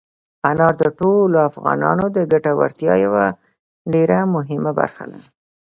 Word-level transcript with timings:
انار 0.49 0.73
د 0.81 0.83
ټولو 0.99 1.37
افغانانو 1.49 2.05
د 2.15 2.17
ګټورتیا 2.31 2.93
یوه 3.05 3.25
ډېره 3.93 4.17
مهمه 4.35 4.71
برخه 4.79 5.03
ده. 5.11 5.19